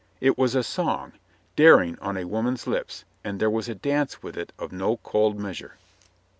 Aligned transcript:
It 0.19 0.35
was 0.35 0.55
a 0.55 0.63
song, 0.63 1.13
daring 1.55 1.95
on 1.99 2.17
a 2.17 2.25
wom 2.25 2.47
an's 2.47 2.65
lips, 2.65 3.05
and 3.23 3.39
there 3.39 3.51
was 3.51 3.69
a 3.69 3.75
dance 3.75 4.23
with 4.23 4.35
it 4.35 4.51
of 4.57 4.71
no 4.71 4.97
cold 4.97 5.39
measure. 5.39 5.75